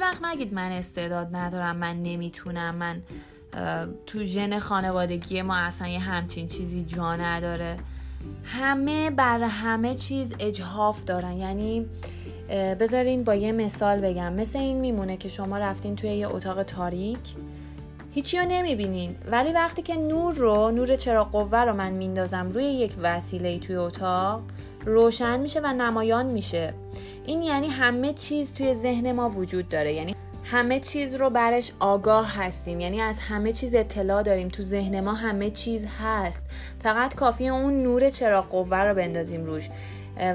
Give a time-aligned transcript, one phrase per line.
[0.00, 2.74] وقت نگید من استعداد ندارم من نمی‌تونم.
[2.74, 3.02] من
[4.06, 7.76] تو ژن خانوادگی ما اصلا یه همچین چیزی جا نداره.
[8.44, 11.32] همه بر همه چیز اجهاف دارن.
[11.32, 11.86] یعنی
[12.80, 14.32] بذارین با یه مثال بگم.
[14.32, 17.34] مثل این میمونه که شما رفتین توی یه اتاق تاریک
[18.12, 19.16] هیچی رو نمی‌بینین.
[19.30, 23.76] ولی وقتی که نور رو نور چراغ قوه رو من میندازم روی یک وسیله توی
[23.76, 24.42] اتاق
[24.84, 26.74] روشن میشه و نمایان میشه.
[27.26, 29.92] این یعنی همه چیز توی ذهن ما وجود داره.
[29.92, 30.14] یعنی
[30.44, 32.80] همه چیز رو برش آگاه هستیم.
[32.80, 34.48] یعنی از همه چیز اطلاع داریم.
[34.48, 36.46] تو ذهن ما همه چیز هست.
[36.82, 39.68] فقط کافی اون نور چراغ قوه رو بندازیم روش.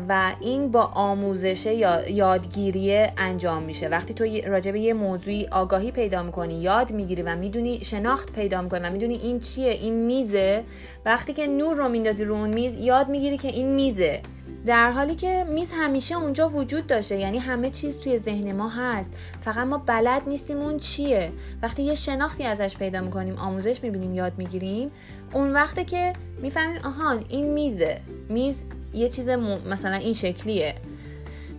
[0.09, 3.87] و این با آموزش یا یادگیری انجام میشه.
[3.87, 8.61] وقتی تو راجع به یه موضوعی آگاهی پیدا می‌کنی یاد می‌گیری و می‌دونی شناخت پیدا
[8.61, 10.63] می‌کنی و می‌دونی این چیه این میزه
[11.05, 14.21] وقتی که نور رو میندازی رو اون میز یاد می‌گیری که این میزه.
[14.65, 19.13] در حالی که میز همیشه اونجا وجود داشته یعنی همه چیز توی ذهن ما هست.
[19.41, 21.31] فقط ما بلد نیستیم اون چیه.
[21.61, 24.91] وقتی یه شناختی ازش پیدا می‌کنیم آموزش می‌بینیم یاد می‌گیریم
[25.33, 28.01] اون وقته که می‌فهمیم آهان این میزه.
[28.29, 30.75] میز یه چیز مثلا این شکلیه.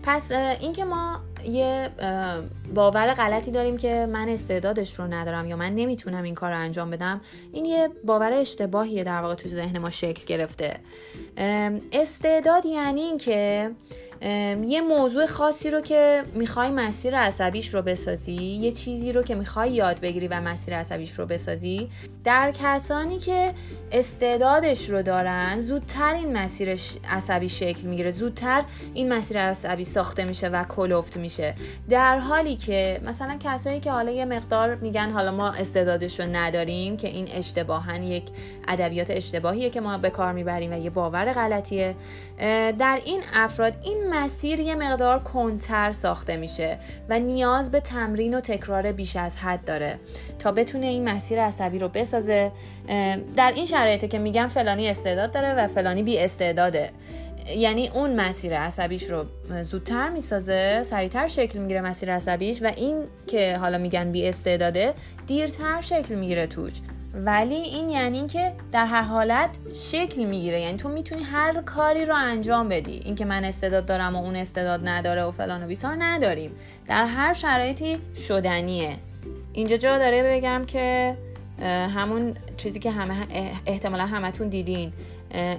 [0.02, 1.90] پس اینکه ما یه
[2.74, 6.90] باور غلطی داریم که من استعدادش رو ندارم یا من نمی‌تونم این کار رو انجام
[6.90, 7.20] بدم
[7.52, 10.76] این یه باور اشتباهیه در واقع تو ذهن ما شکل گرفته.
[11.92, 13.70] استعداد یعنی اینکه
[14.20, 19.70] یه موضوع خاصی رو که می‌خوای مسیر عصبیش رو بسازی یه چیزی رو که می‌خوای
[19.70, 21.90] یاد بگیری و مسیر عصبیش رو بسازی
[22.24, 23.52] در کسانی که
[23.92, 28.62] استعدادش رو دارن زودتر این مسیر عصبی شکل می‌گیره زودتر
[28.94, 31.54] این مسیر عصبی ساخته میشه و کلفت میشه.
[31.88, 36.96] در حالی که مثلا کسایی که حالا یه مقدار میگن حالا ما استعدادش رو نداریم
[36.96, 38.24] که این اشتباهن یک
[38.68, 41.94] ادبیات اشتباهیه که ما به کار می‌بریم و یه باور غلطیه.
[42.78, 48.40] در این افراد این مسیر یه مقدار کنتر ساخته میشه و نیاز به تمرین و
[48.40, 49.96] تکرار بیش از حد داره
[50.38, 52.52] تا بتونه این مسیر عصبی رو بسازه.
[53.36, 56.90] در این شرایطه که میگم فلانی استعداد داره و فلانی بی استعداده.
[57.56, 59.24] یعنی اون مسیر عصبیش رو
[59.62, 64.94] زودتر می‌سازه سریعتر شکل می‌گیره مسیر عصبیش و این که حالا میگن بی استعداده
[65.26, 66.72] دیرتر شکل می‌گیره توش.
[67.24, 70.60] ولی این یعنی که در هر حالت شکل می‌گیره.
[70.60, 73.00] یعنی تو می‌تونی هر کاری رو انجام بدی.
[73.04, 76.50] اینکه من استعداد دارم و اون استعداد نداره و فلان و بیسار نداریم.
[76.88, 78.96] در هر شرایطی شدنیه.
[79.52, 81.16] اینجا جا داره بگم که
[81.96, 83.14] همون چیزی که همه
[83.66, 84.92] احتمالا همتون دیدین.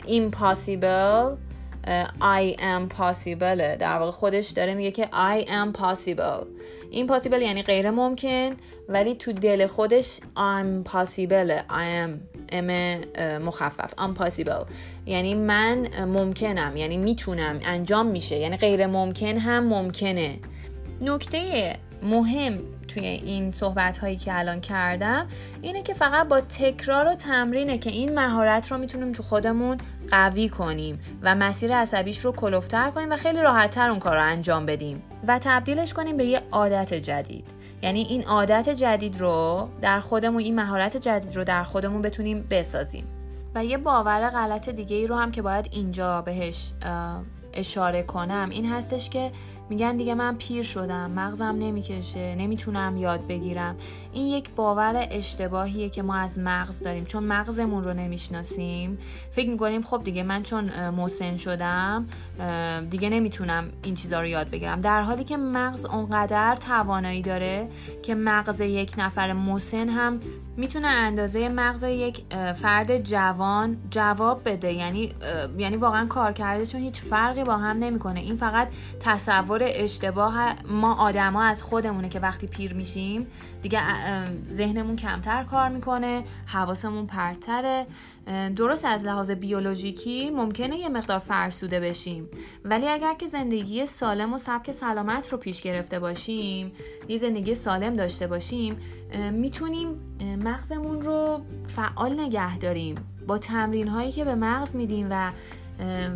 [0.05, 1.46] impossible
[2.21, 3.77] I am possible.
[3.79, 6.45] در واقع خودش داره میگه که I am possible.
[6.91, 8.55] impossible یعنی غیر ممکن
[8.89, 11.51] ولی تو دل خودش I'm possible.
[11.69, 12.09] I am
[12.49, 12.97] ام
[13.37, 13.93] مخفف.
[13.93, 14.71] I'm possible.
[15.05, 18.35] یعنی من ممکنم یعنی می‌تونم انجام میشه.
[18.37, 20.39] یعنی غیر ممکن هم ممکنه.
[21.01, 25.27] نکته مهم توی این صحبت هایی که الان کردم
[25.61, 29.77] اینه که فقط با تکرار و تمرینه که این مهارت رو می‌تونیم تو خودمون
[30.11, 34.65] قوی کنیم و مسیر عصبیش رو کلوفتر کنیم و خیلی راحتتر اون کار رو انجام
[34.65, 37.47] بدیم و تبدیلش کنیم به یه عادت جدید.
[37.81, 43.07] یعنی این عادت جدید رو در خودمون این مهارت جدید رو در خودمون بتونیم بسازیم.
[43.55, 46.71] و یه باور غلط دیگه ای رو هم که باید اینجا بهش
[47.53, 49.31] اشاره کنم این هستش که
[49.69, 53.75] میگن دیگه من پیر شدم مغزم نمی‌کشه نمی‌تونم یاد بگیرم.
[54.13, 57.05] این یک باور اشتباهیه که ما از مغز داریم.
[57.05, 58.97] چون مغزمون رو نمی‌شناسیم.
[59.31, 62.07] فکر می‌کنیم خب دیگه من چون مسن شدم
[62.89, 64.81] دیگه نمی‌تونم این چیزا رو یاد بگیرم.
[64.81, 67.69] در حالی که مغز اونقدر توانایی داره
[68.03, 70.19] که مغز یک نفر مسن هم
[70.57, 72.23] می‌تونه اندازه مغز یک
[72.55, 74.73] فرد جوان جواب بده.
[74.73, 75.13] یعنی
[75.57, 78.19] یعنی واقعا کار کرده چون هیچ فرقی با هم نمی‌کنه.
[78.19, 78.67] این فقط
[78.99, 83.27] تصور اشتباه ما آدما از خودمونه که وقتی پیر میشیم
[83.61, 83.81] دیگه
[84.53, 87.85] ذهنمون کمتر کار می‌کنه حواسمون پرتره.
[88.55, 92.29] درست از لحاظ بیولوژیکی ممکنه یه مقدار فرسوده بشیم.
[92.65, 96.71] ولی اگر که زندگی سالم و سبک سلامت رو پیش گرفته باشیم
[97.07, 98.77] یه زندگی سالم داشته باشیم
[99.31, 99.87] می‌تونیم
[100.43, 102.95] مغزمون رو فعال نگه داریم.
[103.27, 105.31] با تمرین هایی که به مغز میدیم و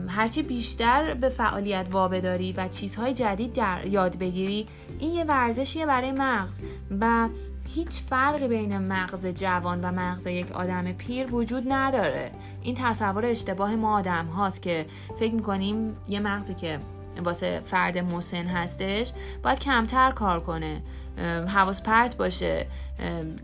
[0.08, 4.68] هرچی بیشتر به فعالیت وابداری و چیزهای جدید در یاد بگیری
[5.00, 6.60] این یه ورزشیه برای مغز
[7.02, 7.30] و
[7.76, 12.32] هیچ فرقی بین مغز جوان و مغز یک آدم پیر وجود نداره.
[12.62, 14.86] این تصور اشتباه ما آدم هاست که
[15.20, 16.80] فکر می‌کنیم یه مغزی که
[17.24, 19.12] واسه فرد مسن هستش
[19.44, 20.82] باید کمتر کار کنه
[21.48, 22.66] حواس پرت باشه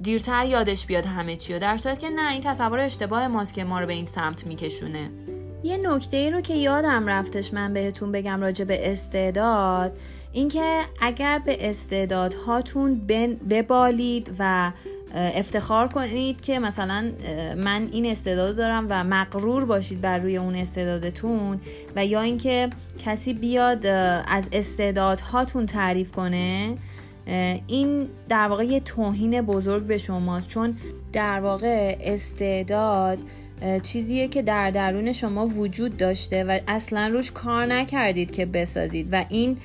[0.01, 3.63] دیرتر یادش بیاد همه چی و در صورت که نه این تصور اشتباه ماست که
[3.63, 5.09] ما رو به این سمت میکشونه.
[5.63, 9.98] یه نکته ای رو که یادم رفتش من بهتون بگم راجع به استعداد
[10.31, 13.01] اینکه اگر به استعدادهاتون
[13.50, 14.71] ببالید و
[15.15, 17.12] افتخار کنید که مثلا
[17.57, 21.62] من این استعداد دارم و مقرور باشید بر روی اون استعدادتون
[21.95, 22.69] و یا اینکه
[23.06, 23.86] کسی بیاد
[24.27, 26.77] از استعدادهاتون تعریف کنه
[27.68, 30.50] این در واقع یه توهین بزرگ به شماست.
[30.50, 30.77] چون
[31.13, 33.18] در واقع استعداد
[33.83, 39.25] چیزیه که در درون شما وجود داشته و اصلا روش کار نکردید که بسازید و
[39.30, 39.57] این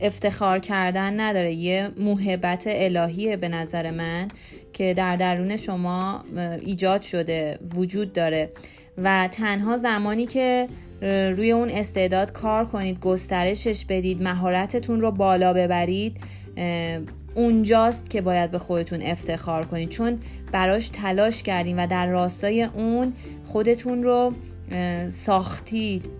[0.00, 1.52] افتخار کردن نداره.
[1.52, 4.28] یه محبت الهیه به نظر من
[4.72, 6.24] که در درون شما
[6.60, 8.50] ایجاد شده وجود داره
[8.98, 10.68] و تنها زمانی که
[11.36, 16.16] روی اون استعداد کار کنید گسترشش بدید مهارتتون رو بالا ببرید
[17.34, 19.88] اونجاست که باید به خودتون افتخار کنید.
[19.88, 20.18] چون
[20.52, 23.12] براش تلاش کردین و در راستای اون
[23.44, 24.32] خودتون رو
[25.08, 26.10] ساختید.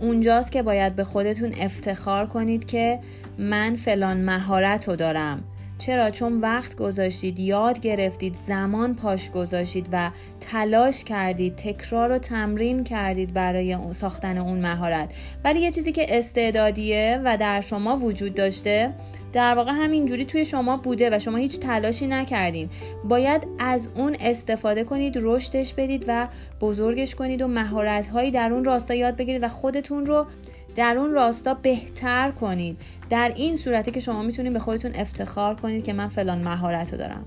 [0.00, 3.00] اونجاست که باید به خودتون افتخار کنید که
[3.38, 5.44] من فلان مهارت رو دارم.
[5.78, 10.10] چرا؟ چون وقت گذاشتید یاد گرفتید زمان پاش گذاشتید و
[10.40, 15.10] تلاش کردید تکرار و تمرین کردید برای ساختن اون مهارت.
[15.44, 18.92] ولی یه چیزی که استعدادیه و در شما وجود داشته
[19.34, 22.70] در واقع همینجوری توی شما بوده و شما هیچ تلاشی نکردین.
[23.04, 26.28] باید از اون استفاده کنید رشدش بدید و
[26.60, 30.26] بزرگش کنید و مهارت هایی در اون راستا یاد بگیرید و خودتون رو
[30.74, 32.76] در اون راستا بهتر کنید.
[33.10, 36.98] در این صورته که شما می‌تونید به خودتون افتخار کنید که من فلان مهارت رو
[36.98, 37.24] دارم.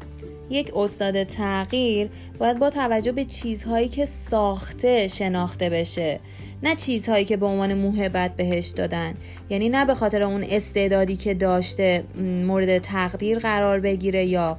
[0.49, 2.09] یک استاد تغییر
[2.39, 6.19] باید با توجه به چیزهایی که ساخته شناخته بشه.
[6.63, 9.13] نه چیزهایی که به عنوان موهبت بهش دادن.
[9.49, 12.03] یعنی نه به خاطر اون استعدادی که داشته
[12.45, 14.57] مورد تقدیر قرار بگیره یا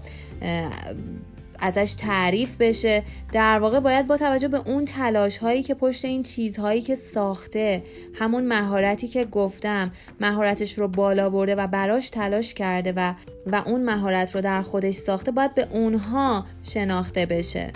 [1.61, 3.03] ازش تعریف بشه.
[3.33, 7.83] در واقع باید با توجه به اون تلاش هایی که پشت این چیزهایی که ساخته
[8.15, 13.15] همون مهارتی که گفتم مهارتش رو بالا برده و براش تلاش کرده و
[13.47, 17.73] و اون مهارت رو در خودش ساخته باید به اونها شناخته بشه.